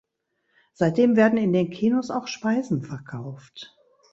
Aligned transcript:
Seitdem 0.73 1.15
werden 1.15 1.37
in 1.37 1.53
den 1.53 1.69
Kinos 1.69 2.09
auch 2.09 2.25
Speisen 2.25 2.81
verkauft. 2.81 3.77